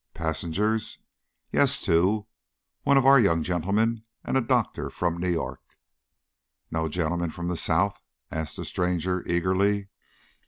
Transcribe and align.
"Passengers?" 0.15 0.97
"Yes, 1.51 1.79
two. 1.79 2.25
One 2.81 2.97
of 2.97 3.05
our 3.05 3.19
young 3.19 3.43
gentlemen, 3.43 4.01
and 4.25 4.35
a 4.35 4.41
doctor 4.41 4.89
from 4.89 5.17
New 5.19 5.29
York." 5.29 5.61
"No 6.71 6.87
gentleman 6.89 7.29
from 7.29 7.49
the 7.49 7.55
South?" 7.55 8.01
asked 8.31 8.57
the 8.57 8.65
stranger 8.65 9.23
eagerly. 9.27 9.89